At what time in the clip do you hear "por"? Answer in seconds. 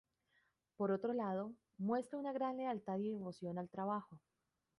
0.77-0.89